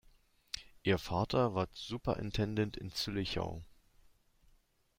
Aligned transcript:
Ihr 0.81 0.97
Vater 0.97 1.53
war 1.53 1.67
Superintendent 1.73 2.75
in 2.75 2.89
Züllichau. 2.91 3.61